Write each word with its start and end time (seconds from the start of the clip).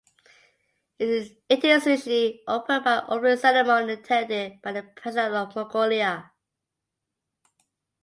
It 0.97 1.63
is 1.63 1.85
usually 1.85 2.41
opened 2.47 2.83
by 2.85 2.93
an 2.95 3.03
opening 3.09 3.37
ceremony 3.37 3.93
attended 3.93 4.59
by 4.63 4.71
the 4.71 4.81
President 4.81 5.35
of 5.35 5.55
Mongolia. 5.55 6.31